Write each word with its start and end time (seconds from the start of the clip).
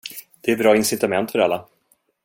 Det 0.41 0.51
är 0.51 0.55
bra 0.57 0.75
incitament 0.75 1.31
för 1.31 1.39
alla! 1.39 1.67